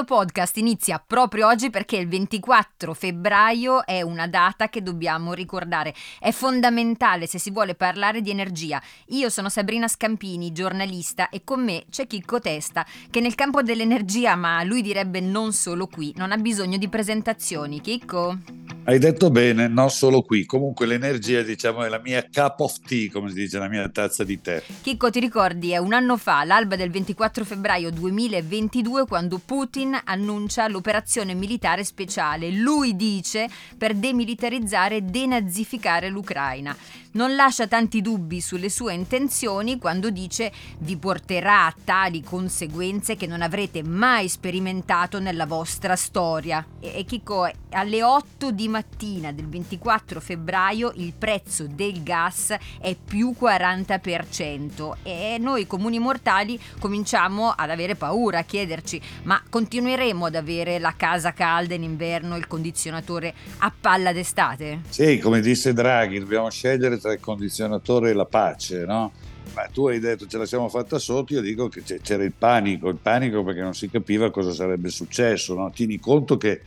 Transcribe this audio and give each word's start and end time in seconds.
questo 0.00 0.04
podcast 0.04 0.56
inizia 0.56 1.02
proprio 1.04 1.46
oggi 1.46 1.68
perché 1.68 1.96
il 1.96 2.08
24 2.08 2.94
febbraio 2.94 3.84
è 3.84 4.00
una 4.02 4.26
data 4.26 4.68
che 4.68 4.82
dobbiamo 4.82 5.34
ricordare. 5.34 5.94
È 6.18 6.30
fondamentale 6.30 7.26
se 7.26 7.38
si 7.38 7.50
vuole 7.50 7.74
parlare 7.74 8.22
di 8.22 8.30
energia. 8.30 8.80
Io 9.08 9.28
sono 9.28 9.48
Sabrina 9.48 9.88
Scampini, 9.88 10.52
giornalista, 10.52 11.28
e 11.28 11.42
con 11.44 11.64
me 11.64 11.84
c'è 11.90 12.06
Chicco 12.06 12.40
Testa, 12.40 12.86
che 13.10 13.20
nel 13.20 13.34
campo 13.34 13.62
dell'energia, 13.62 14.36
ma 14.36 14.62
lui 14.62 14.80
direbbe 14.80 15.20
non 15.20 15.52
solo 15.52 15.86
qui, 15.86 16.14
non 16.16 16.32
ha 16.32 16.36
bisogno 16.36 16.78
di 16.78 16.88
presentazioni. 16.88 17.80
Chicco? 17.80 18.38
Hai 18.84 18.98
detto 18.98 19.30
bene, 19.30 19.68
non 19.68 19.90
solo 19.90 20.22
qui. 20.22 20.46
Comunque 20.46 20.86
l'energia, 20.86 21.42
diciamo, 21.42 21.84
è 21.84 21.88
la 21.88 22.00
mia 22.02 22.26
cup 22.32 22.60
of 22.60 22.80
tea, 22.80 23.10
come 23.12 23.28
si 23.28 23.34
dice, 23.34 23.58
la 23.58 23.68
mia 23.68 23.88
tazza 23.88 24.24
di 24.24 24.40
tè. 24.40 24.62
Chicco, 24.82 25.10
ti 25.10 25.20
ricordi, 25.20 25.72
è 25.72 25.76
un 25.76 25.92
anno 25.92 26.16
fa, 26.16 26.44
l'alba 26.44 26.76
del 26.76 26.90
24 26.90 27.44
febbraio 27.44 27.90
2022, 27.90 29.04
quando 29.06 29.38
Putin 29.44 29.89
annuncia 29.94 30.68
l'operazione 30.68 31.34
militare 31.34 31.84
speciale. 31.84 32.50
Lui 32.50 32.96
dice 32.96 33.48
per 33.76 33.94
demilitarizzare 33.94 34.96
e 34.96 35.02
denazificare 35.02 36.08
l'Ucraina. 36.08 36.76
Non 37.12 37.34
lascia 37.34 37.66
tanti 37.66 38.02
dubbi 38.02 38.40
sulle 38.40 38.68
sue 38.68 38.94
intenzioni 38.94 39.78
quando 39.78 40.10
dice 40.10 40.52
vi 40.78 40.96
porterà 40.96 41.66
a 41.66 41.74
tali 41.82 42.22
conseguenze 42.22 43.16
che 43.16 43.26
non 43.26 43.42
avrete 43.42 43.82
mai 43.82 44.28
sperimentato 44.28 45.18
nella 45.18 45.44
vostra 45.44 45.96
storia. 45.96 46.64
E, 46.78 47.04
Chicco, 47.04 47.50
alle 47.70 48.04
8 48.04 48.52
di 48.52 48.68
mattina 48.68 49.32
del 49.32 49.48
24 49.48 50.20
febbraio 50.20 50.92
il 50.96 51.12
prezzo 51.12 51.66
del 51.66 52.04
gas 52.04 52.54
è 52.80 52.94
più 52.94 53.34
40% 53.36 54.92
e 55.02 55.36
noi 55.40 55.66
comuni 55.66 55.98
mortali 55.98 56.60
cominciamo 56.78 57.50
ad 57.50 57.70
avere 57.70 57.96
paura, 57.96 58.38
a 58.38 58.44
chiederci 58.44 59.00
ma 59.24 59.42
continueremo 59.80 60.26
ad 60.26 60.34
avere 60.34 60.78
la 60.78 60.92
casa 60.94 61.32
calda 61.32 61.72
in 61.72 61.82
inverno 61.82 62.34
e 62.34 62.38
il 62.38 62.46
condizionatore 62.46 63.32
a 63.60 63.72
palla 63.80 64.12
d'estate? 64.12 64.80
Sì, 64.90 65.18
come 65.18 65.40
disse 65.40 65.72
Draghi, 65.72 66.18
dobbiamo 66.18 66.50
scegliere 66.50 66.98
tra 66.98 67.14
il 67.14 67.18
condizionatore 67.18 68.10
e 68.10 68.12
la 68.12 68.26
pace, 68.26 68.84
no? 68.84 69.10
Ma 69.54 69.62
tu 69.72 69.88
hai 69.88 69.98
detto 69.98 70.26
ce 70.26 70.36
la 70.36 70.44
siamo 70.44 70.68
fatta 70.68 70.98
sotto, 70.98 71.32
io 71.32 71.40
dico 71.40 71.68
che 71.68 71.82
c'era 71.82 72.22
il 72.22 72.34
panico, 72.36 72.90
il 72.90 72.98
panico 73.00 73.42
perché 73.42 73.62
non 73.62 73.72
si 73.72 73.88
capiva 73.88 74.30
cosa 74.30 74.52
sarebbe 74.52 74.90
successo, 74.90 75.54
no? 75.54 75.70
Tieni 75.70 75.98
conto 75.98 76.36
che, 76.36 76.60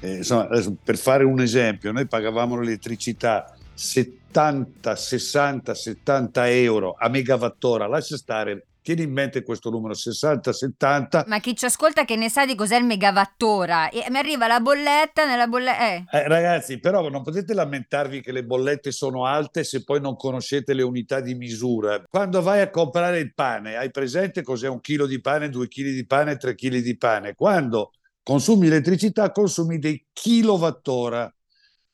eh, 0.00 0.16
insomma, 0.16 0.48
per 0.82 0.96
fare 0.96 1.22
un 1.24 1.42
esempio, 1.42 1.92
noi 1.92 2.06
pagavamo 2.06 2.58
l'elettricità 2.58 3.54
70, 3.74 4.96
60, 4.96 5.74
70 5.74 6.48
euro 6.48 6.96
a 6.98 7.10
megawattora, 7.10 7.86
lascia 7.86 8.16
stare 8.16 8.64
tieni 8.84 9.04
in 9.04 9.12
mente 9.12 9.42
questo 9.42 9.70
numero 9.70 9.94
60-70. 9.94 11.24
Ma 11.26 11.40
chi 11.40 11.56
ci 11.56 11.64
ascolta 11.64 12.04
che 12.04 12.16
ne 12.16 12.28
sa 12.28 12.44
di 12.44 12.54
cos'è 12.54 12.76
il 12.76 12.84
megawattora? 12.84 13.88
E 13.88 14.04
mi 14.10 14.18
arriva 14.18 14.46
la 14.46 14.60
bolletta 14.60 15.24
nella 15.24 15.46
bolletta. 15.46 15.80
Eh. 15.80 16.04
Eh, 16.10 16.28
ragazzi, 16.28 16.78
però 16.78 17.08
non 17.08 17.22
potete 17.22 17.54
lamentarvi 17.54 18.20
che 18.20 18.30
le 18.30 18.44
bollette 18.44 18.92
sono 18.92 19.24
alte 19.24 19.64
se 19.64 19.84
poi 19.84 20.02
non 20.02 20.16
conoscete 20.16 20.74
le 20.74 20.82
unità 20.82 21.20
di 21.20 21.34
misura. 21.34 22.02
Quando 22.06 22.42
vai 22.42 22.60
a 22.60 22.68
comprare 22.68 23.20
il 23.20 23.32
pane, 23.32 23.76
hai 23.76 23.90
presente 23.90 24.42
cos'è 24.42 24.68
un 24.68 24.82
chilo 24.82 25.06
di 25.06 25.18
pane, 25.18 25.48
due 25.48 25.66
chili 25.66 25.94
di 25.94 26.04
pane, 26.04 26.36
tre 26.36 26.54
chili 26.54 26.82
di 26.82 26.98
pane? 26.98 27.34
Quando 27.34 27.92
consumi 28.22 28.66
elettricità, 28.66 29.32
consumi 29.32 29.78
dei 29.78 30.04
kilowattora. 30.12 31.34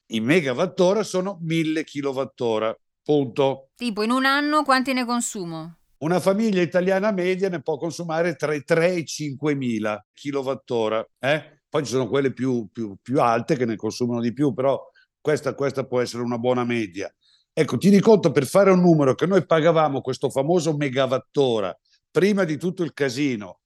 I 0.06 0.19
megawattora 0.19 1.04
sono 1.04 1.38
mille 1.41 1.84
kilowattora. 1.84 2.77
Punto. 3.04 3.69
Tipo, 3.77 4.02
in 4.02 4.10
un 4.10 4.25
anno 4.25 4.65
quanti 4.65 4.92
ne 4.92 5.04
consumo? 5.04 5.76
Una 6.03 6.19
famiglia 6.19 6.62
italiana 6.62 7.12
media 7.12 7.50
ne 7.50 7.61
può 7.61 7.77
consumare 7.77 8.34
tra 8.34 8.55
i 8.55 8.65
3 8.65 8.88
e 8.88 8.99
i 9.00 9.05
5 9.05 9.55
mila 9.55 10.03
kilowattora. 10.15 11.06
Eh? 11.19 11.61
Poi 11.69 11.84
ci 11.84 11.91
sono 11.91 12.09
quelle 12.09 12.33
più, 12.33 12.69
più, 12.72 12.97
più, 13.03 13.21
alte 13.21 13.55
che 13.55 13.66
ne 13.66 13.77
consumano 13.77 14.22
di 14.22 14.33
più, 14.33 14.55
però 14.55 14.81
questa, 15.21 15.55
questa 15.55 15.84
può 15.84 16.00
essere 16.00 16.22
una 16.22 16.39
buona 16.39 16.65
media. 16.65 17.12
Ecco, 17.53 17.77
tieni 17.77 18.00
conto 18.00 18.31
per 18.31 18.47
fare 18.47 18.71
un 18.71 18.81
numero 18.81 19.15
che 19.15 19.27
noi 19.27 19.44
pagavamo 19.44 20.00
questo 20.00 20.31
famoso 20.31 20.75
megawattora 20.75 21.78
prima 22.10 22.44
di 22.44 22.56
tutto 22.56 22.83
il 22.83 22.94
casino 22.94 23.60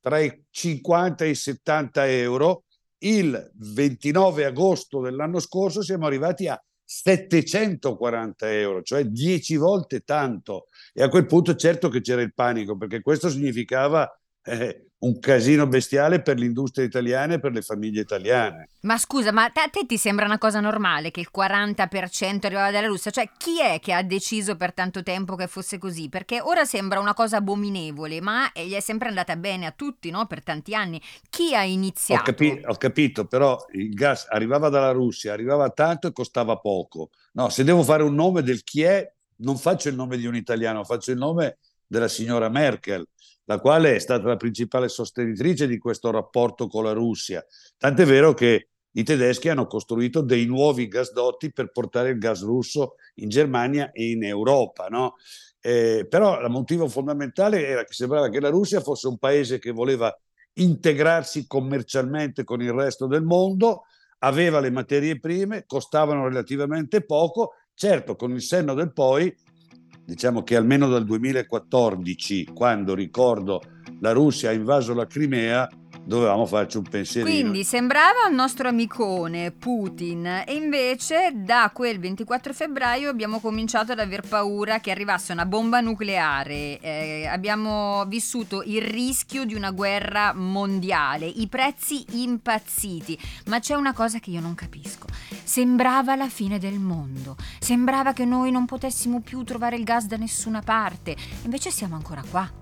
tra 0.00 0.18
i 0.18 0.44
50 0.50 1.24
e 1.24 1.28
i 1.30 1.34
70 1.34 2.06
euro. 2.10 2.64
Il 2.98 3.50
29 3.54 4.44
agosto 4.44 5.00
dell'anno 5.00 5.40
scorso 5.40 5.80
siamo 5.80 6.04
arrivati 6.04 6.48
a 6.48 6.62
740 6.94 8.52
euro, 8.52 8.82
cioè 8.82 9.04
10 9.04 9.56
volte 9.56 10.00
tanto. 10.00 10.66
E 10.92 11.02
a 11.02 11.08
quel 11.08 11.24
punto 11.24 11.54
certo 11.54 11.88
che 11.88 12.02
c'era 12.02 12.20
il 12.20 12.34
panico, 12.34 12.76
perché 12.76 13.00
questo 13.00 13.30
significava 13.30 14.06
eh, 14.44 14.86
un 15.02 15.18
casino 15.18 15.66
bestiale 15.66 16.22
per 16.22 16.38
l'industria 16.38 16.84
italiana 16.84 17.34
e 17.34 17.40
per 17.40 17.52
le 17.52 17.62
famiglie 17.62 18.00
italiane. 18.00 18.68
Ma 18.82 18.98
scusa, 18.98 19.32
ma 19.32 19.44
a 19.44 19.50
te 19.50 19.84
ti 19.86 19.96
sembra 19.98 20.26
una 20.26 20.38
cosa 20.38 20.60
normale 20.60 21.10
che 21.10 21.20
il 21.20 21.28
40% 21.36 22.46
arrivava 22.46 22.70
dalla 22.70 22.86
Russia? 22.86 23.10
Cioè, 23.10 23.28
chi 23.36 23.60
è 23.60 23.80
che 23.80 23.92
ha 23.92 24.02
deciso 24.02 24.56
per 24.56 24.72
tanto 24.72 25.02
tempo 25.02 25.34
che 25.34 25.48
fosse 25.48 25.78
così? 25.78 26.08
Perché 26.08 26.40
ora 26.40 26.64
sembra 26.64 27.00
una 27.00 27.14
cosa 27.14 27.38
abominevole, 27.38 28.20
ma 28.20 28.50
gli 28.54 28.72
è 28.72 28.80
sempre 28.80 29.08
andata 29.08 29.34
bene 29.36 29.66
a 29.66 29.72
tutti, 29.72 30.10
no? 30.10 30.26
Per 30.26 30.42
tanti 30.42 30.74
anni. 30.74 31.02
Chi 31.28 31.54
ha 31.54 31.64
iniziato? 31.64 32.22
Ho, 32.22 32.24
capi- 32.24 32.60
ho 32.64 32.76
capito, 32.76 33.26
però 33.26 33.58
il 33.72 33.92
gas 33.94 34.26
arrivava 34.28 34.68
dalla 34.68 34.92
Russia, 34.92 35.32
arrivava 35.32 35.70
tanto 35.70 36.06
e 36.06 36.12
costava 36.12 36.58
poco. 36.58 37.10
No, 37.32 37.48
se 37.48 37.64
devo 37.64 37.82
fare 37.82 38.04
un 38.04 38.14
nome 38.14 38.42
del 38.42 38.62
chi 38.62 38.82
è, 38.82 39.12
non 39.38 39.56
faccio 39.56 39.88
il 39.88 39.96
nome 39.96 40.16
di 40.16 40.26
un 40.26 40.36
italiano, 40.36 40.84
faccio 40.84 41.10
il 41.10 41.18
nome 41.18 41.58
della 41.92 42.08
signora 42.08 42.48
Merkel 42.48 43.06
la 43.44 43.58
quale 43.60 43.96
è 43.96 43.98
stata 43.98 44.26
la 44.26 44.36
principale 44.36 44.88
sostenitrice 44.88 45.66
di 45.66 45.76
questo 45.76 46.10
rapporto 46.10 46.68
con 46.68 46.84
la 46.84 46.92
Russia. 46.92 47.44
Tant'è 47.76 48.06
vero 48.06 48.32
che 48.32 48.68
i 48.92 49.02
tedeschi 49.02 49.48
hanno 49.48 49.66
costruito 49.66 50.22
dei 50.22 50.46
nuovi 50.46 50.88
gasdotti 50.88 51.52
per 51.52 51.70
portare 51.70 52.10
il 52.10 52.18
gas 52.18 52.42
russo 52.42 52.94
in 53.16 53.28
Germania 53.28 53.90
e 53.90 54.10
in 54.10 54.24
Europa. 54.24 54.86
No? 54.86 55.16
Eh, 55.60 56.06
però 56.08 56.40
il 56.40 56.48
motivo 56.50 56.88
fondamentale 56.88 57.66
era 57.66 57.84
che 57.84 57.92
sembrava 57.92 58.30
che 58.30 58.40
la 58.40 58.48
Russia 58.48 58.80
fosse 58.80 59.08
un 59.08 59.18
paese 59.18 59.58
che 59.58 59.70
voleva 59.70 60.14
integrarsi 60.54 61.46
commercialmente 61.46 62.44
con 62.44 62.62
il 62.62 62.72
resto 62.72 63.06
del 63.06 63.22
mondo, 63.22 63.82
aveva 64.20 64.60
le 64.60 64.70
materie 64.70 65.18
prime, 65.18 65.64
costavano 65.66 66.28
relativamente 66.28 67.04
poco, 67.04 67.54
certo 67.74 68.16
con 68.16 68.32
il 68.32 68.42
senno 68.42 68.72
del 68.74 68.92
poi 68.92 69.34
diciamo 70.04 70.42
che 70.42 70.56
almeno 70.56 70.88
dal 70.88 71.04
2014, 71.04 72.44
quando 72.54 72.94
ricordo 72.94 73.60
la 74.00 74.12
Russia 74.12 74.50
ha 74.50 74.52
invaso 74.52 74.94
la 74.94 75.06
Crimea, 75.06 75.68
dovevamo 76.04 76.46
farci 76.46 76.76
un 76.76 76.84
pensierino. 76.84 77.30
Quindi 77.30 77.64
sembrava 77.64 78.28
il 78.28 78.34
nostro 78.34 78.68
amicone 78.68 79.50
Putin 79.52 80.44
e 80.46 80.54
invece 80.54 81.32
da 81.34 81.70
quel 81.72 81.98
24 81.98 82.52
febbraio 82.52 83.08
abbiamo 83.08 83.40
cominciato 83.40 83.92
ad 83.92 83.98
aver 83.98 84.22
paura 84.26 84.80
che 84.80 84.90
arrivasse 84.90 85.32
una 85.32 85.46
bomba 85.46 85.80
nucleare, 85.80 86.78
eh, 86.80 87.26
abbiamo 87.26 88.04
vissuto 88.06 88.62
il 88.64 88.82
rischio 88.82 89.44
di 89.44 89.54
una 89.54 89.70
guerra 89.70 90.32
mondiale, 90.34 91.26
i 91.26 91.46
prezzi 91.48 92.04
impazziti, 92.10 93.18
ma 93.46 93.60
c'è 93.60 93.74
una 93.74 93.92
cosa 93.92 94.18
che 94.18 94.30
io 94.30 94.40
non 94.40 94.54
capisco, 94.54 95.06
sembrava 95.44 96.16
la 96.16 96.28
fine 96.28 96.58
del 96.58 96.78
mondo, 96.78 97.36
sembrava 97.58 98.12
che 98.12 98.24
noi 98.24 98.50
non 98.50 98.64
potessimo 98.64 99.20
più 99.20 99.42
trovare 99.44 99.76
il 99.76 99.84
gas 99.84 100.06
da 100.06 100.16
nessuna 100.16 100.60
parte, 100.60 101.16
invece 101.44 101.70
siamo 101.70 101.94
ancora 101.94 102.22
qua 102.28 102.61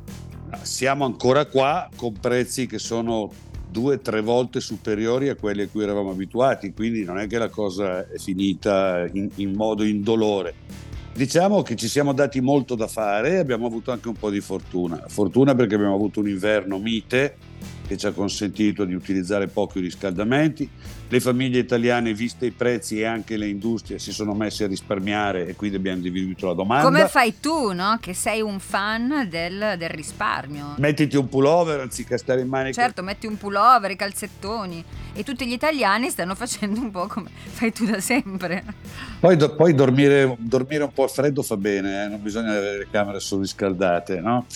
siamo 0.63 1.05
ancora 1.05 1.47
qua 1.47 1.89
con 1.97 2.13
prezzi 2.21 2.67
che 2.67 2.79
sono 2.79 3.31
due 3.71 3.95
o 3.95 3.99
tre 4.01 4.21
volte 4.21 4.61
superiori 4.61 5.29
a 5.29 5.37
quelli 5.37 5.63
a 5.63 5.69
cui 5.69 5.83
eravamo 5.83 6.11
abituati, 6.11 6.73
quindi 6.73 7.05
non 7.05 7.19
è 7.19 7.27
che 7.27 7.39
la 7.39 7.49
cosa 7.49 8.07
è 8.09 8.19
finita 8.19 9.07
in, 9.13 9.29
in 9.37 9.53
modo 9.53 9.85
indolore. 9.85 10.55
Diciamo 11.13 11.63
che 11.63 11.77
ci 11.77 11.89
siamo 11.89 12.13
dati 12.13 12.41
molto 12.41 12.75
da 12.75 12.87
fare 12.87 13.33
e 13.33 13.37
abbiamo 13.37 13.67
avuto 13.67 13.93
anche 13.93 14.09
un 14.09 14.15
po' 14.15 14.31
di 14.31 14.41
fortuna. 14.41 15.05
Fortuna 15.09 15.55
perché 15.55 15.75
abbiamo 15.75 15.95
avuto 15.95 16.21
un 16.21 16.29
inverno 16.29 16.79
mite 16.79 17.37
che 17.91 17.97
ci 17.97 18.07
ha 18.07 18.13
consentito 18.13 18.85
di 18.85 18.95
utilizzare 18.95 19.49
pochi 19.49 19.81
riscaldamenti. 19.81 20.71
Le 21.09 21.19
famiglie 21.19 21.59
italiane, 21.59 22.15
viste 22.15 22.47
i 22.47 22.53
prezzi 22.53 23.01
e 23.01 23.05
anche 23.05 23.37
le 23.37 23.49
industrie, 23.49 23.99
si 23.99 24.13
sono 24.13 24.33
messe 24.33 24.63
a 24.63 24.69
risparmiare 24.69 25.49
e 25.49 25.57
quindi 25.57 25.75
abbiamo 25.75 26.01
dividuito 26.01 26.47
la 26.47 26.53
domanda. 26.53 26.85
Come 26.85 27.09
fai 27.09 27.41
tu, 27.41 27.73
no? 27.73 27.99
Che 28.01 28.15
sei 28.15 28.43
un 28.43 28.61
fan 28.61 29.27
del, 29.29 29.75
del 29.77 29.89
risparmio. 29.89 30.75
Mettiti 30.77 31.17
un 31.17 31.29
pullover 31.29 31.81
anziché 31.81 32.17
stare 32.17 32.43
in 32.43 32.47
mani. 32.47 32.73
Certo, 32.73 33.03
metti 33.03 33.27
un 33.27 33.37
pullover, 33.37 33.91
i 33.91 33.97
calzettoni. 33.97 34.85
E 35.13 35.25
tutti 35.25 35.45
gli 35.45 35.53
italiani 35.53 36.11
stanno 36.11 36.37
facendo 36.37 36.79
un 36.79 36.93
po' 36.93 37.09
come 37.09 37.31
fai 37.35 37.73
tu 37.73 37.87
da 37.87 37.99
sempre. 37.99 38.63
Poi, 39.19 39.37
do, 39.37 39.57
poi 39.57 39.75
dormire, 39.75 40.37
dormire, 40.39 40.85
un 40.85 40.93
po' 40.93 41.03
al 41.03 41.11
freddo 41.11 41.43
fa 41.43 41.57
bene, 41.57 42.05
eh? 42.05 42.07
non 42.07 42.23
bisogna 42.23 42.51
avere 42.51 42.79
le 42.79 42.87
camere 42.89 43.19
surriscaldate, 43.19 44.21
no? 44.21 44.47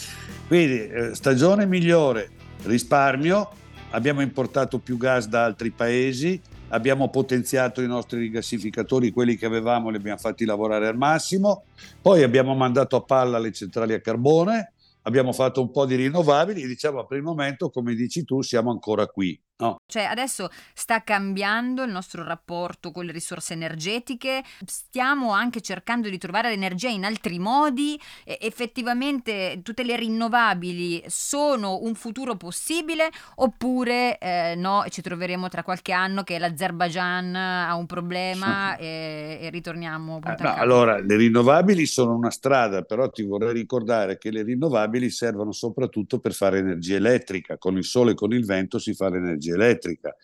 Quindi 0.46 0.86
eh, 0.86 1.14
stagione 1.16 1.66
migliore, 1.66 2.30
risparmio, 2.64 3.48
abbiamo 3.90 4.20
importato 4.20 4.78
più 4.78 4.96
gas 4.96 5.28
da 5.28 5.44
altri 5.44 5.70
paesi, 5.70 6.40
abbiamo 6.68 7.08
potenziato 7.08 7.80
i 7.80 7.86
nostri 7.86 8.18
rigassificatori, 8.20 9.10
quelli 9.10 9.36
che 9.36 9.46
avevamo 9.46 9.90
li 9.90 9.96
abbiamo 9.96 10.18
fatti 10.18 10.44
lavorare 10.44 10.86
al 10.86 10.96
massimo, 10.96 11.64
poi 12.00 12.22
abbiamo 12.22 12.54
mandato 12.54 12.96
a 12.96 13.02
palla 13.02 13.38
le 13.38 13.52
centrali 13.52 13.94
a 13.94 14.00
carbone, 14.00 14.72
abbiamo 15.02 15.32
fatto 15.32 15.60
un 15.60 15.70
po' 15.70 15.86
di 15.86 15.94
rinnovabili 15.94 16.62
e 16.62 16.66
diciamo 16.66 17.04
per 17.06 17.18
il 17.18 17.22
momento, 17.22 17.70
come 17.70 17.94
dici 17.94 18.24
tu, 18.24 18.42
siamo 18.42 18.70
ancora 18.70 19.06
qui. 19.06 19.40
No. 19.56 19.76
Cioè 19.86 20.02
adesso 20.02 20.48
sta 20.72 21.04
cambiando 21.04 21.84
il 21.84 21.92
nostro 21.92 22.24
rapporto 22.24 22.90
con 22.90 23.04
le 23.04 23.12
risorse 23.12 23.52
energetiche, 23.52 24.42
stiamo 24.66 25.30
anche 25.30 25.60
cercando 25.60 26.08
di 26.08 26.18
trovare 26.18 26.48
l'energia 26.48 26.88
in 26.88 27.04
altri 27.04 27.38
modi, 27.38 28.00
e 28.24 28.36
effettivamente 28.40 29.60
tutte 29.62 29.84
le 29.84 29.94
rinnovabili 29.94 31.04
sono 31.06 31.78
un 31.82 31.94
futuro 31.94 32.36
possibile 32.36 33.10
oppure 33.36 34.18
eh, 34.18 34.54
no, 34.56 34.84
ci 34.88 35.02
troveremo 35.02 35.48
tra 35.48 35.62
qualche 35.62 35.92
anno 35.92 36.24
che 36.24 36.40
l'Azerbaijan 36.40 37.36
ha 37.36 37.76
un 37.76 37.86
problema 37.86 38.76
e, 38.76 39.38
e 39.40 39.50
ritorniamo. 39.50 40.20
Eh, 40.24 40.42
no, 40.42 40.54
allora, 40.54 40.98
le 40.98 41.16
rinnovabili 41.16 41.86
sono 41.86 42.16
una 42.16 42.30
strada, 42.30 42.82
però 42.82 43.08
ti 43.08 43.22
vorrei 43.22 43.52
ricordare 43.52 44.18
che 44.18 44.32
le 44.32 44.42
rinnovabili 44.42 45.10
servono 45.10 45.52
soprattutto 45.52 46.18
per 46.18 46.32
fare 46.34 46.58
energia 46.58 46.96
elettrica, 46.96 47.56
con 47.56 47.76
il 47.76 47.84
sole 47.84 48.12
e 48.12 48.14
con 48.14 48.32
il 48.32 48.44
vento 48.44 48.80
si 48.80 48.94
fa 48.94 49.08
l'energia 49.08 49.42
l'energia 49.50 49.54
elettrica. 49.54 50.16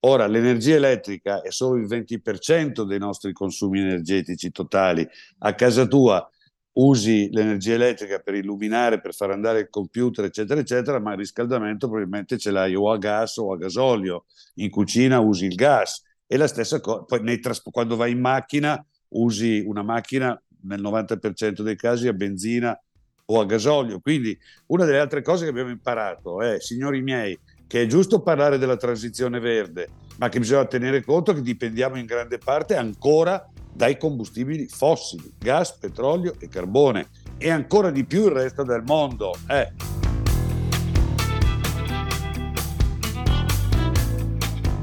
Ora, 0.00 0.26
l'energia 0.26 0.74
elettrica 0.74 1.40
è 1.40 1.50
solo 1.50 1.76
il 1.76 1.86
20% 1.86 2.84
dei 2.84 2.98
nostri 2.98 3.32
consumi 3.32 3.80
energetici 3.80 4.50
totali. 4.50 5.06
A 5.38 5.54
casa 5.54 5.86
tua 5.86 6.28
usi 6.76 7.30
l'energia 7.30 7.74
elettrica 7.74 8.18
per 8.18 8.34
illuminare, 8.34 9.00
per 9.00 9.14
far 9.14 9.30
andare 9.30 9.60
il 9.60 9.68
computer, 9.70 10.24
eccetera, 10.26 10.60
eccetera, 10.60 11.00
ma 11.00 11.12
il 11.12 11.18
riscaldamento 11.18 11.86
probabilmente 11.86 12.36
ce 12.36 12.50
l'hai 12.50 12.74
o 12.74 12.90
a 12.90 12.98
gas 12.98 13.36
o 13.38 13.52
a 13.52 13.56
gasolio. 13.56 14.26
In 14.56 14.70
cucina 14.70 15.20
usi 15.20 15.46
il 15.46 15.54
gas. 15.54 16.02
E 16.26 16.36
la 16.36 16.48
stessa 16.48 16.80
cosa, 16.80 17.04
poi 17.04 17.38
tras- 17.40 17.62
quando 17.62 17.96
vai 17.96 18.12
in 18.12 18.20
macchina 18.20 18.84
usi 19.10 19.62
una 19.64 19.82
macchina 19.82 20.38
nel 20.62 20.80
90% 20.80 21.62
dei 21.62 21.76
casi 21.76 22.08
a 22.08 22.12
benzina 22.12 22.78
o 23.26 23.40
a 23.40 23.46
gasolio. 23.46 24.00
Quindi 24.00 24.36
una 24.66 24.84
delle 24.84 24.98
altre 24.98 25.22
cose 25.22 25.44
che 25.44 25.50
abbiamo 25.50 25.70
imparato 25.70 26.40
è, 26.40 26.60
signori 26.60 27.02
miei, 27.02 27.38
che 27.66 27.82
è 27.82 27.86
giusto 27.86 28.20
parlare 28.20 28.58
della 28.58 28.76
transizione 28.76 29.40
verde, 29.40 29.88
ma 30.18 30.28
che 30.28 30.38
bisogna 30.38 30.64
tenere 30.66 31.02
conto 31.02 31.32
che 31.32 31.42
dipendiamo 31.42 31.96
in 31.96 32.06
grande 32.06 32.38
parte 32.38 32.76
ancora 32.76 33.48
dai 33.72 33.98
combustibili 33.98 34.68
fossili, 34.68 35.32
gas, 35.38 35.76
petrolio 35.76 36.34
e 36.38 36.48
carbone, 36.48 37.08
e 37.38 37.50
ancora 37.50 37.90
di 37.90 38.04
più 38.04 38.26
il 38.26 38.32
resto 38.32 38.62
del 38.62 38.82
mondo. 38.84 39.34
Eh. 39.48 39.93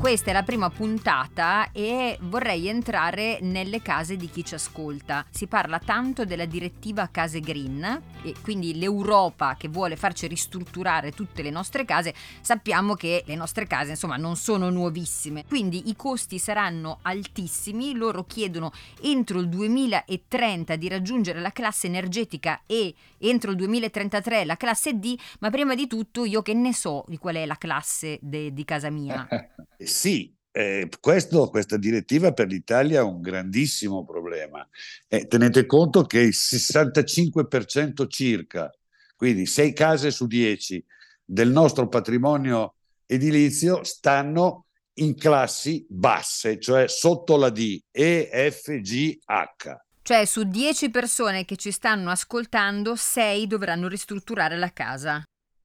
Questa 0.02 0.32
è 0.32 0.34
la 0.34 0.42
prima 0.42 0.72
puntata 0.72 1.72
e 1.72 2.18
vorrei 2.22 2.68
entrare 2.68 3.38
nelle 3.42 3.84
case 3.84 4.18
di 4.18 4.32
chi 4.32 4.44
ci 4.44 4.56
ascolta. 4.56 5.24
Si 5.30 5.46
parla 5.46 5.78
tanto 5.78 6.26
della 6.26 6.46
direttiva 6.46 7.10
Case 7.12 7.40
Green 7.40 8.02
e 8.24 8.34
quindi 8.42 8.80
l'Europa 8.80 9.56
che 9.56 9.68
vuole 9.68 9.96
farci 9.96 10.26
ristrutturare 10.26 11.12
tutte 11.12 11.44
le 11.44 11.52
nostre 11.52 11.86
case. 11.86 12.16
Sappiamo 12.42 12.96
che 12.96 13.24
le 13.28 13.36
nostre 13.36 13.68
case 13.68 13.92
insomma 13.92 14.18
non 14.18 14.36
sono 14.38 14.72
nuovissime, 14.72 15.46
quindi 15.48 15.90
i 15.90 15.96
costi 15.96 16.40
saranno 16.40 16.98
altissimi. 17.04 17.94
Loro 17.94 18.26
chiedono 18.26 18.72
entro 19.02 19.40
il 19.40 19.50
2030 19.50 20.78
di 20.78 20.88
raggiungere 20.90 21.40
la 21.40 21.52
classe 21.52 21.86
energetica 21.86 22.62
e 22.66 22.92
entro 23.20 23.52
il 23.52 23.58
2033 23.58 24.46
la 24.46 24.58
classe 24.58 24.98
D, 24.98 25.16
ma 25.42 25.52
prima 25.52 25.76
di 25.76 25.86
tutto 25.86 26.26
io 26.26 26.42
che 26.42 26.56
ne 26.56 26.74
so 26.74 27.06
di 27.08 27.20
qual 27.20 27.36
è 27.36 27.46
la 27.46 27.56
classe 27.56 28.18
de- 28.20 28.52
di 28.52 28.66
casa 28.66 28.90
mia. 28.90 29.28
Sì, 29.92 30.34
eh, 30.52 30.90
questo, 31.02 31.50
questa 31.50 31.76
direttiva 31.76 32.32
per 32.32 32.48
l'Italia 32.48 33.02
è 33.02 33.04
un 33.04 33.20
grandissimo 33.20 34.06
problema. 34.06 34.66
Eh, 35.10 35.28
tenete 35.28 35.66
conto 35.66 36.04
che 36.06 36.20
il 36.20 36.34
65% 36.34 38.08
circa, 38.08 38.72
quindi 39.18 39.46
6 39.46 39.74
case 39.74 40.10
su 40.10 40.28
10 40.28 40.84
del 41.26 41.52
nostro 41.52 41.90
patrimonio 41.90 42.76
edilizio 43.06 43.84
stanno 43.84 44.68
in 44.96 45.16
classi 45.16 45.86
basse, 45.90 46.58
cioè 46.58 46.88
sotto 46.88 47.36
la 47.36 47.50
D, 47.50 47.82
E, 47.92 48.30
F, 48.50 48.80
G, 48.80 49.18
H. 49.26 49.76
Cioè 50.04 50.26
su 50.26 50.44
10 50.44 50.90
persone 50.90 51.44
che 51.44 51.58
ci 51.58 51.72
stanno 51.72 52.10
ascoltando, 52.10 52.96
6 52.96 53.46
dovranno 53.46 53.90
ristrutturare 53.90 54.58
la 54.58 54.72
casa 54.72 55.22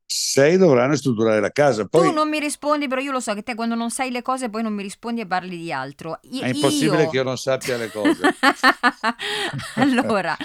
sei 0.09 0.57
dovranno 0.57 0.95
strutturare 0.95 1.41
la 1.41 1.51
casa. 1.51 1.85
Poi... 1.87 2.09
Tu 2.09 2.15
non 2.15 2.29
mi 2.29 2.39
rispondi, 2.39 2.87
però 2.87 3.01
io 3.01 3.11
lo 3.11 3.21
so 3.21 3.35
che 3.35 3.43
te 3.43 3.55
quando 3.55 3.75
non 3.75 3.91
sai 3.91 4.11
le 4.11 4.23
cose 4.23 4.49
poi 4.49 4.63
non 4.63 4.73
mi 4.73 4.83
rispondi 4.83 5.21
e 5.21 5.27
parli 5.27 5.59
di 5.59 5.73
altro. 5.73 6.21
Io, 6.31 6.43
è 6.43 6.49
impossibile 6.49 7.03
io... 7.03 7.11
che 7.11 7.17
io 7.17 7.23
non 7.25 7.37
sappia 7.37 7.77
le 7.77 7.91
cose. 7.91 8.21
allora, 9.75 10.37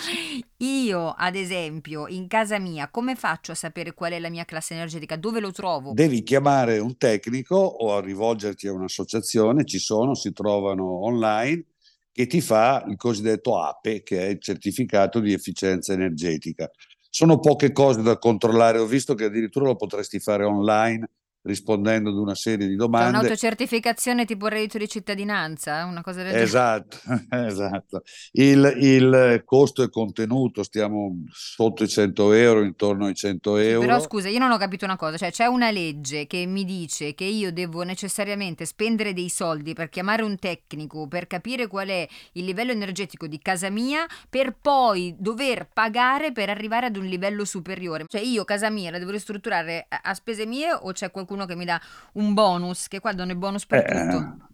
io 0.58 1.14
ad 1.16 1.36
esempio 1.36 2.08
in 2.08 2.28
casa 2.28 2.58
mia 2.58 2.90
come 2.90 3.16
faccio 3.16 3.52
a 3.52 3.56
sapere 3.56 3.94
qual 3.94 4.14
è 4.14 4.20
la 4.20 4.30
mia 4.30 4.46
classe 4.46 4.74
energetica? 4.74 5.16
Dove 5.16 5.40
lo 5.40 5.52
trovo? 5.52 5.94
Devi 5.94 6.24
chiamare 6.24 6.80
un 6.80 6.98
tecnico 6.98 7.56
o 7.56 7.96
a 7.96 8.02
rivolgerti 8.02 8.68
a 8.68 8.74
un'associazione, 8.74 9.64
ci 9.66 9.80
sono, 9.80 10.16
si 10.16 10.34
trovano 10.34 11.06
online 11.06 11.66
che 12.12 12.28
ti 12.28 12.42
fa 12.42 12.84
il 12.88 12.98
cosiddetto 12.98 13.62
APE, 13.62 14.04
che 14.04 14.20
è 14.20 14.30
il 14.30 14.42
certificato 14.42 15.20
di 15.20 15.34
efficienza 15.34 15.94
energetica. 15.94 16.70
Sono 17.14 17.40
poche 17.40 17.74
cose 17.74 18.02
da 18.02 18.18
controllare, 18.18 18.78
ho 18.80 18.86
visto 18.86 19.16
che 19.16 19.26
addirittura 19.26 19.66
lo 19.66 19.76
potresti 19.76 20.18
fare 20.22 20.46
online 20.46 21.10
rispondendo 21.44 22.10
ad 22.10 22.18
una 22.18 22.36
serie 22.36 22.68
di 22.68 22.76
domande. 22.76 23.12
Cioè 23.12 23.20
un'autocertificazione 23.20 24.26
tipo 24.26 24.48
reddito 24.48 24.78
di 24.78 24.88
cittadinanza, 24.88 25.86
una 25.86 26.02
cosa 26.02 26.24
del 26.24 26.36
esatto, 26.36 26.98
genere. 27.04 27.30
Esatto, 27.52 28.04
il, 28.34 28.74
il, 28.78 29.42
costo 29.46 29.84
è 29.84 29.90
contenuto, 29.90 30.64
stiamo 30.64 31.24
sotto 31.32 31.84
i 31.84 31.88
100 31.88 32.34
euro, 32.34 32.64
intorno 32.64 33.06
ai 33.06 33.16
100 33.16 33.58
euro. 33.58 33.80
Però 33.82 34.00
scusa, 34.00 34.30
io 34.30 34.40
non 34.40 34.52
ho 34.52 34.58
capito 34.58 34.86
una 34.86 34.96
cosa, 34.96 35.18
cioè 35.18 35.32
c'è 35.32 35.46
una 35.46 35.72
legge 35.72 36.28
che 36.28 36.46
mi 36.46 36.64
dice 36.64 37.14
che 37.14 37.26
io 37.26 37.52
devo 37.52 37.84
necessariamente 37.84 38.66
spendere 38.66 39.14
dei 39.14 39.30
soldi 39.30 39.74
per 39.74 39.90
chiamare 39.90 40.24
un 40.24 40.38
tecnico, 40.38 41.08
per 41.08 41.28
capire 41.28 41.68
qual 41.68 41.88
è 41.88 42.08
il 42.34 42.46
livello 42.46 42.72
energetico 42.72 43.28
di 43.28 43.40
casa 43.40 43.70
mia, 43.70 44.06
per 44.30 44.56
poi 44.62 45.16
dover 45.18 45.68
pagare 45.72 46.32
per 46.32 46.50
arrivare 46.50 46.88
ad 46.88 46.96
un 46.96 47.06
livello 47.06 47.46
superiore. 47.46 48.06
Cioè 48.08 48.22
io 48.22 48.46
casa 48.46 48.70
mia 48.70 48.92
la 48.92 49.00
devo 49.00 49.12
ristrutturare 49.12 49.86
a, 49.90 50.02
a 50.04 50.14
spese 50.14 50.46
mie 50.46 50.72
o 50.72 50.92
c'è 50.92 51.12
qualcuno 51.12 51.31
qualcuno 51.32 51.46
che 51.46 51.56
mi 51.56 51.66
dà 51.66 51.80
un 52.14 52.34
bonus, 52.34 52.88
che 52.88 53.00
qua 53.00 53.14
danno 53.14 53.32
i 53.32 53.36
bonus 53.36 53.66
per 53.66 53.80
eh, 53.80 54.10
tutto. 54.10 54.48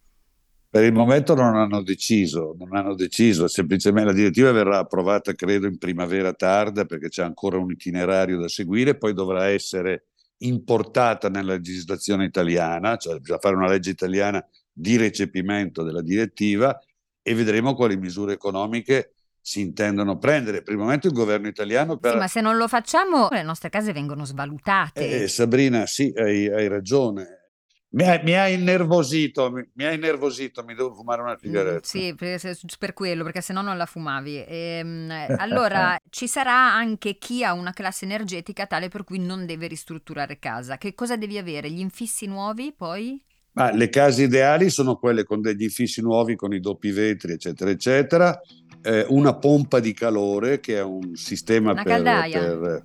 Per 0.69 0.83
il 0.83 0.93
momento 0.93 1.33
non 1.33 1.55
hanno 1.55 1.81
deciso, 1.81 2.55
non 2.57 2.75
hanno 2.75 2.93
deciso, 2.93 3.47
semplicemente 3.47 4.09
la 4.09 4.15
direttiva 4.15 4.51
verrà 4.51 4.79
approvata 4.79 5.33
credo 5.33 5.65
in 5.65 5.77
primavera 5.77 6.33
tarda 6.33 6.85
perché 6.85 7.09
c'è 7.09 7.23
ancora 7.23 7.57
un 7.57 7.71
itinerario 7.71 8.37
da 8.39 8.47
seguire, 8.47 8.97
poi 8.97 9.13
dovrà 9.13 9.47
essere 9.47 10.07
importata 10.39 11.29
nella 11.29 11.53
legislazione 11.53 12.25
italiana, 12.25 12.97
cioè 12.97 13.17
bisogna 13.17 13.39
fare 13.39 13.55
una 13.55 13.69
legge 13.69 13.89
italiana 13.89 14.45
di 14.71 14.97
recepimento 14.97 15.81
della 15.83 16.03
direttiva 16.03 16.77
e 17.23 17.33
vedremo 17.33 17.73
quali 17.73 17.97
misure 17.97 18.33
economiche 18.33 19.13
si 19.47 19.61
intendono 19.61 20.17
prendere. 20.17 20.61
Per 20.61 20.73
il 20.73 20.79
momento 20.79 21.07
il 21.07 21.13
governo 21.13 21.47
italiano... 21.47 21.95
Per... 21.95 22.11
Sì, 22.11 22.17
ma 22.17 22.27
se 22.27 22.41
non 22.41 22.57
lo 22.57 22.67
facciamo 22.67 23.29
le 23.31 23.43
nostre 23.43 23.69
case 23.69 23.93
vengono 23.93 24.25
svalutate. 24.25 25.23
Eh, 25.23 25.27
Sabrina, 25.29 25.85
sì, 25.85 26.11
hai, 26.17 26.49
hai 26.49 26.67
ragione. 26.67 27.51
Mi 27.91 28.03
hai, 28.03 28.21
mi 28.23 28.33
hai, 28.33 28.55
innervosito, 28.55 29.49
mi, 29.49 29.65
mi 29.75 29.85
hai 29.85 29.95
innervosito, 29.95 30.65
mi 30.65 30.75
devo 30.75 30.93
fumare 30.93 31.21
una 31.21 31.37
sigaretta. 31.39 31.75
Mm, 31.75 31.79
sì, 31.81 32.13
per, 32.13 32.57
per, 32.77 32.91
quello, 32.91 33.23
perché 33.23 33.39
se 33.39 33.53
no 33.53 33.61
non 33.61 33.77
la 33.77 33.85
fumavi. 33.85 34.43
E, 34.43 34.79
ehm, 34.79 35.13
allora, 35.39 35.97
ci 36.09 36.27
sarà 36.27 36.73
anche 36.73 37.17
chi 37.17 37.45
ha 37.45 37.53
una 37.53 37.71
classe 37.71 38.03
energetica 38.03 38.65
tale 38.65 38.89
per 38.89 39.05
cui 39.05 39.19
non 39.19 39.45
deve 39.45 39.67
ristrutturare 39.67 40.39
casa. 40.39 40.77
Che 40.77 40.93
cosa 40.93 41.15
devi 41.15 41.37
avere? 41.37 41.71
Gli 41.71 41.79
infissi 41.79 42.25
nuovi 42.25 42.73
poi? 42.75 43.23
Ma 43.53 43.71
le 43.71 43.87
case 43.87 44.23
ideali 44.23 44.69
sono 44.69 44.97
quelle 44.97 45.23
con 45.23 45.39
degli 45.39 45.63
infissi 45.63 46.01
nuovi, 46.01 46.35
con 46.35 46.53
i 46.53 46.59
doppi 46.59 46.91
vetri, 46.91 47.31
eccetera, 47.31 47.71
eccetera 47.71 48.41
eh, 48.87 49.05
una 49.09 49.33
pompa 49.33 49.79
di 49.79 49.93
calore 49.93 50.61
che 50.61 50.77
è 50.77 50.81
un 50.81 51.15
sistema 51.15 51.71
una 51.71 51.83
per, 51.83 52.01
per 52.01 52.81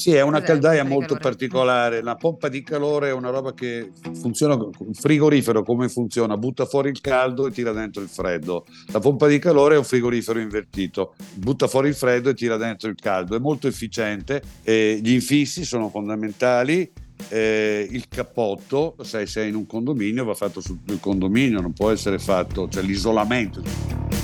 sì, 0.00 0.14
è 0.14 0.22
una 0.22 0.38
Cos'è 0.38 0.52
caldaia 0.52 0.82
molto 0.82 1.16
particolare. 1.16 2.00
La 2.00 2.14
pompa 2.14 2.48
di 2.48 2.62
calore 2.62 3.08
è 3.08 3.12
una 3.12 3.28
roba 3.28 3.52
che 3.52 3.90
funziona, 4.14 4.54
un 4.54 4.94
frigorifero 4.94 5.62
come 5.62 5.90
funziona? 5.90 6.38
Butta 6.38 6.64
fuori 6.64 6.88
il 6.88 7.02
caldo 7.02 7.46
e 7.46 7.50
tira 7.50 7.72
dentro 7.72 8.00
il 8.00 8.08
freddo. 8.08 8.64
La 8.92 8.98
pompa 8.98 9.26
di 9.26 9.38
calore 9.38 9.74
è 9.74 9.78
un 9.78 9.84
frigorifero 9.84 10.38
invertito, 10.38 11.14
butta 11.34 11.68
fuori 11.68 11.88
il 11.88 11.94
freddo 11.94 12.30
e 12.30 12.34
tira 12.34 12.56
dentro 12.56 12.88
il 12.88 12.94
caldo. 12.94 13.36
È 13.36 13.38
molto 13.38 13.66
efficiente, 13.68 14.40
e 14.62 15.00
gli 15.02 15.12
infissi 15.12 15.66
sono 15.66 15.90
fondamentali. 15.90 16.90
Eh, 17.28 17.86
il 17.90 18.08
cappotto, 18.08 18.96
se 19.02 19.22
è 19.22 19.42
in 19.42 19.54
un 19.54 19.66
condominio, 19.66 20.24
va 20.24 20.32
fatto 20.32 20.62
sul 20.62 20.78
condominio, 20.98 21.60
non 21.60 21.74
può 21.74 21.90
essere 21.90 22.18
fatto, 22.18 22.70
cioè 22.70 22.82
l'isolamento. 22.82 24.19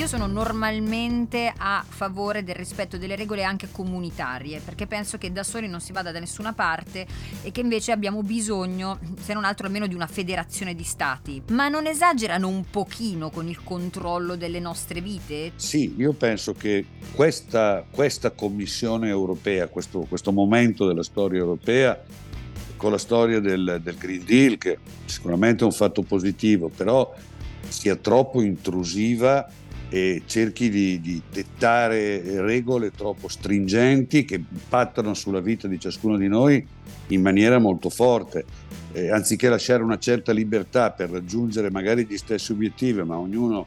Io 0.00 0.06
sono 0.06 0.26
normalmente 0.26 1.52
a 1.54 1.84
favore 1.86 2.42
del 2.42 2.54
rispetto 2.54 2.96
delle 2.96 3.16
regole 3.16 3.44
anche 3.44 3.68
comunitarie, 3.70 4.62
perché 4.64 4.86
penso 4.86 5.18
che 5.18 5.30
da 5.30 5.42
soli 5.42 5.68
non 5.68 5.82
si 5.82 5.92
vada 5.92 6.10
da 6.10 6.18
nessuna 6.18 6.54
parte 6.54 7.06
e 7.42 7.50
che 7.52 7.60
invece 7.60 7.92
abbiamo 7.92 8.22
bisogno, 8.22 8.98
se 9.20 9.34
non 9.34 9.44
altro 9.44 9.66
almeno 9.66 9.86
di 9.86 9.94
una 9.94 10.06
federazione 10.06 10.74
di 10.74 10.84
stati. 10.84 11.42
Ma 11.50 11.68
non 11.68 11.86
esagerano 11.86 12.48
un 12.48 12.64
pochino 12.70 13.28
con 13.28 13.46
il 13.46 13.62
controllo 13.62 14.36
delle 14.36 14.58
nostre 14.58 15.02
vite? 15.02 15.52
Sì, 15.56 15.92
io 15.98 16.14
penso 16.14 16.54
che 16.54 16.86
questa, 17.12 17.84
questa 17.90 18.30
Commissione 18.30 19.10
europea, 19.10 19.68
questo, 19.68 20.06
questo 20.08 20.32
momento 20.32 20.86
della 20.86 21.02
storia 21.02 21.40
europea, 21.40 22.02
con 22.78 22.90
la 22.90 22.96
storia 22.96 23.38
del, 23.38 23.80
del 23.82 23.96
Green 23.98 24.24
Deal, 24.24 24.56
che 24.56 24.78
sicuramente 25.04 25.62
è 25.62 25.66
un 25.66 25.72
fatto 25.72 26.00
positivo, 26.00 26.70
però 26.74 27.14
sia 27.68 27.96
troppo 27.96 28.40
intrusiva 28.40 29.46
e 29.92 30.22
cerchi 30.26 30.70
di, 30.70 31.00
di, 31.00 31.20
dettare 31.32 32.40
regole 32.42 32.92
troppo 32.92 33.26
stringenti 33.26 34.24
che 34.24 34.36
impattano 34.36 35.14
sulla 35.14 35.40
vita 35.40 35.66
di 35.66 35.80
ciascuno 35.80 36.16
di 36.16 36.28
noi 36.28 36.64
in 37.08 37.20
maniera 37.20 37.58
molto 37.58 37.90
forte. 37.90 38.44
Eh, 38.92 39.10
anziché 39.10 39.48
lasciare 39.48 39.82
una 39.82 39.98
certa 39.98 40.32
libertà 40.32 40.92
per 40.92 41.10
raggiungere 41.10 41.70
magari 41.70 42.06
gli 42.08 42.16
stessi 42.16 42.52
obiettivi, 42.52 43.02
ma 43.02 43.18
ognuno 43.18 43.66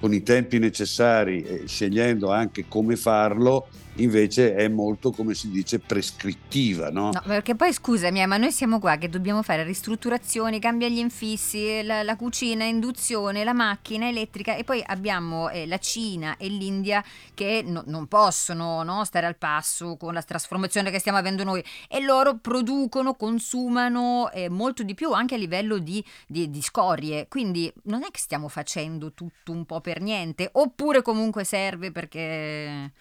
con 0.00 0.14
i 0.14 0.22
tempi 0.22 0.58
necessari 0.58 1.42
e 1.42 1.66
scegliendo 1.66 2.32
anche 2.32 2.64
come 2.66 2.96
farlo, 2.96 3.68
invece 3.96 4.54
è 4.54 4.68
molto, 4.68 5.10
come 5.10 5.34
si 5.34 5.50
dice, 5.50 5.78
prescrittiva. 5.78 6.90
No? 6.90 7.10
no 7.12 7.22
perché 7.24 7.54
poi 7.54 7.72
scusami, 7.72 8.20
eh, 8.22 8.26
ma 8.26 8.36
noi 8.36 8.52
siamo 8.52 8.78
qua 8.78 8.96
che 8.96 9.08
dobbiamo 9.08 9.42
fare 9.42 9.62
ristrutturazioni, 9.62 10.58
cambia 10.58 10.88
gli 10.88 10.98
infissi, 10.98 11.82
la, 11.82 12.02
la 12.02 12.16
cucina, 12.16 12.64
induzione, 12.64 13.44
la 13.44 13.52
macchina 13.52 14.08
elettrica 14.08 14.56
e 14.56 14.64
poi 14.64 14.82
abbiamo 14.84 15.50
eh, 15.50 15.66
la 15.66 15.78
Cina 15.78 16.36
e 16.36 16.48
l'India 16.48 17.04
che 17.34 17.62
no, 17.66 17.82
non 17.86 18.06
possono 18.06 18.82
no, 18.82 19.04
stare 19.04 19.26
al 19.26 19.36
passo 19.36 19.96
con 19.96 20.14
la 20.14 20.22
trasformazione 20.22 20.90
che 20.90 20.98
stiamo 20.98 21.18
avendo 21.18 21.44
noi 21.44 21.62
e 21.88 22.00
loro 22.00 22.38
producono, 22.38 23.14
consumano 23.14 24.30
eh, 24.32 24.48
molto 24.48 24.82
di 24.82 24.94
più 24.94 25.12
anche 25.12 25.34
a 25.34 25.38
livello 25.38 25.78
di, 25.78 26.02
di, 26.26 26.50
di 26.50 26.62
scorie. 26.62 27.26
Quindi 27.28 27.70
non 27.84 28.02
è 28.02 28.10
che 28.10 28.20
stiamo 28.20 28.48
facendo 28.48 29.12
tutto 29.12 29.52
un 29.52 29.64
po' 29.64 29.80
per 29.80 29.89
niente, 29.98 30.48
oppure 30.52 31.02
comunque 31.02 31.44
serve 31.44 31.90
perché 31.90 32.92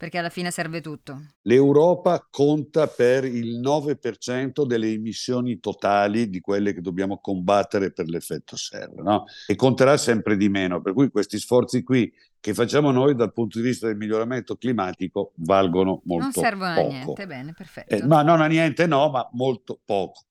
perché 0.00 0.16
alla 0.16 0.30
fine 0.30 0.50
serve 0.50 0.80
tutto. 0.80 1.20
L'Europa 1.42 2.26
conta 2.30 2.86
per 2.86 3.26
il 3.26 3.60
9% 3.60 4.64
delle 4.64 4.88
emissioni 4.88 5.60
totali 5.60 6.30
di 6.30 6.40
quelle 6.40 6.72
che 6.72 6.80
dobbiamo 6.80 7.18
combattere 7.18 7.92
per 7.92 8.08
l'effetto 8.08 8.56
serra, 8.56 9.02
no? 9.02 9.24
e 9.46 9.54
conterà 9.56 9.98
sempre 9.98 10.38
di 10.38 10.48
meno, 10.48 10.80
per 10.80 10.94
cui 10.94 11.10
questi 11.10 11.38
sforzi 11.38 11.82
qui 11.82 12.10
che 12.40 12.54
facciamo 12.54 12.90
noi 12.92 13.14
dal 13.14 13.34
punto 13.34 13.58
di 13.58 13.64
vista 13.64 13.88
del 13.88 13.98
miglioramento 13.98 14.56
climatico 14.56 15.32
valgono 15.34 16.00
molto 16.04 16.24
Non 16.24 16.32
servono 16.32 16.74
poco. 16.76 16.86
a 16.86 16.90
niente, 16.90 17.26
bene, 17.26 17.52
perfetto. 17.52 17.94
Eh, 17.94 18.00
no, 18.00 18.22
non 18.22 18.40
a 18.40 18.46
niente 18.46 18.86
no, 18.86 19.10
ma 19.10 19.28
molto 19.32 19.78
poco. 19.84 20.22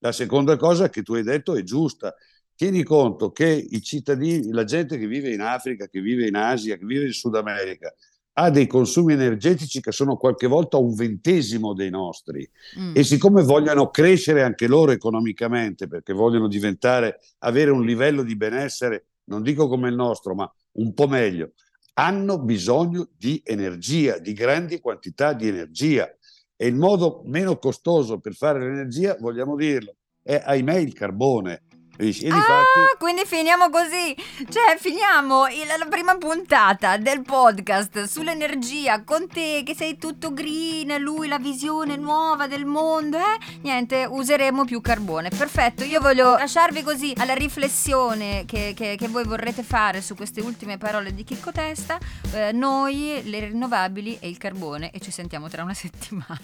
La 0.00 0.12
seconda 0.12 0.58
cosa 0.58 0.90
che 0.90 1.02
tu 1.02 1.14
hai 1.14 1.22
detto 1.22 1.54
è 1.56 1.62
giusta. 1.62 2.14
Tieni 2.56 2.82
conto 2.84 3.32
che 3.32 3.46
i 3.46 3.82
cittadini, 3.82 4.50
la 4.50 4.64
gente 4.64 4.96
che 4.96 5.06
vive 5.06 5.32
in 5.32 5.40
Africa, 5.40 5.88
che 5.88 6.00
vive 6.00 6.26
in 6.26 6.36
Asia, 6.36 6.76
che 6.76 6.84
vive 6.84 7.06
in 7.06 7.12
Sud 7.12 7.34
America, 7.34 7.92
ha 8.34 8.50
dei 8.50 8.66
consumi 8.66 9.12
energetici 9.12 9.80
che 9.80 9.92
sono 9.92 10.16
qualche 10.16 10.46
volta 10.46 10.76
un 10.76 10.94
ventesimo 10.94 11.72
dei 11.72 11.90
nostri. 11.90 12.48
Mm. 12.78 12.92
e 12.94 13.04
siccome 13.04 13.42
vogliono 13.42 13.90
crescere 13.90 14.42
anche 14.42 14.66
loro 14.66 14.92
economicamente 14.92 15.86
perché 15.86 16.12
vogliono 16.12 16.48
diventare, 16.48 17.20
avere 17.38 17.70
un 17.70 17.84
livello 17.84 18.22
di 18.22 18.36
benessere, 18.36 19.06
non 19.24 19.42
dico 19.42 19.68
come 19.68 19.88
il 19.88 19.94
nostro, 19.94 20.34
ma 20.34 20.52
un 20.72 20.94
po' 20.94 21.06
meglio, 21.06 21.52
hanno 21.94 22.40
bisogno 22.40 23.08
di 23.16 23.40
energia, 23.44 24.18
di 24.18 24.32
grandi 24.32 24.80
quantità 24.80 25.32
di 25.32 25.48
energia. 25.48 26.12
E 26.56 26.66
il 26.66 26.74
modo 26.74 27.22
meno 27.24 27.58
costoso 27.58 28.18
per 28.18 28.34
fare 28.34 28.60
l'energia, 28.60 29.16
vogliamo 29.18 29.56
dirlo, 29.56 29.96
è 30.22 30.40
ahimè 30.44 30.76
il 30.76 30.92
carbone 30.92 31.62
Ah, 31.96 32.04
difatti... 32.04 32.80
quindi 32.98 33.22
finiamo 33.24 33.70
così. 33.70 34.16
Cioè, 34.48 34.76
finiamo 34.78 35.46
il, 35.46 35.66
la 35.78 35.86
prima 35.88 36.16
puntata 36.16 36.96
del 36.96 37.22
podcast 37.22 38.04
sull'energia 38.04 39.04
con 39.04 39.28
te 39.28 39.62
che 39.64 39.74
sei 39.74 39.96
tutto 39.96 40.32
green, 40.32 41.00
lui 41.00 41.28
la 41.28 41.38
visione 41.38 41.96
nuova 41.96 42.48
del 42.48 42.64
mondo, 42.64 43.18
eh? 43.18 43.38
Niente, 43.62 44.06
useremo 44.08 44.64
più 44.64 44.80
carbone. 44.80 45.28
Perfetto, 45.28 45.84
io 45.84 46.00
voglio 46.00 46.36
lasciarvi 46.36 46.82
così 46.82 47.12
alla 47.16 47.34
riflessione 47.34 48.44
che, 48.44 48.72
che, 48.74 48.96
che 48.98 49.08
voi 49.08 49.24
vorrete 49.24 49.62
fare 49.62 50.02
su 50.02 50.16
queste 50.16 50.40
ultime 50.40 50.78
parole 50.78 51.14
di 51.14 51.22
Chicco 51.22 51.52
Testa. 51.52 51.98
Eh, 52.32 52.50
noi, 52.52 53.22
le 53.24 53.40
rinnovabili 53.40 54.18
e 54.20 54.28
il 54.28 54.38
carbone 54.38 54.90
e 54.90 54.98
ci 55.00 55.12
sentiamo 55.12 55.48
tra 55.48 55.62
una 55.62 55.74
settimana. 55.74 56.40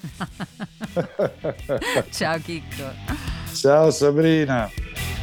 Ciao 2.10 2.38
Chicco. 2.38 2.84
Ciao 3.52 3.90
Sabrina. 3.90 5.19